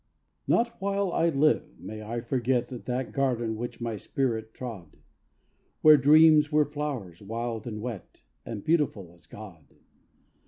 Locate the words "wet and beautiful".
7.83-9.11